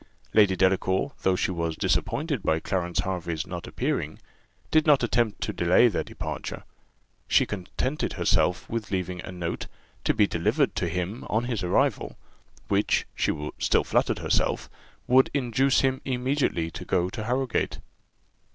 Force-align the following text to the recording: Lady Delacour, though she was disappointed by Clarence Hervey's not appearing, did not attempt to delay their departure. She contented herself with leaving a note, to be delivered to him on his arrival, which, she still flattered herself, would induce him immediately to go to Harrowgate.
Lady 0.33 0.55
Delacour, 0.55 1.11
though 1.21 1.35
she 1.35 1.51
was 1.51 1.75
disappointed 1.77 2.41
by 2.41 2.59
Clarence 2.59 3.01
Hervey's 3.01 3.45
not 3.45 3.67
appearing, 3.67 4.17
did 4.71 4.87
not 4.87 5.03
attempt 5.03 5.41
to 5.41 5.53
delay 5.53 5.87
their 5.89 6.03
departure. 6.03 6.63
She 7.27 7.45
contented 7.45 8.13
herself 8.13 8.67
with 8.67 8.89
leaving 8.89 9.21
a 9.23 9.31
note, 9.31 9.67
to 10.05 10.15
be 10.15 10.25
delivered 10.25 10.73
to 10.77 10.87
him 10.89 11.23
on 11.29 11.43
his 11.43 11.61
arrival, 11.61 12.17
which, 12.67 13.05
she 13.13 13.51
still 13.59 13.83
flattered 13.83 14.17
herself, 14.17 14.71
would 15.05 15.29
induce 15.35 15.81
him 15.81 16.01
immediately 16.03 16.71
to 16.71 16.83
go 16.83 17.07
to 17.11 17.25
Harrowgate. 17.25 17.77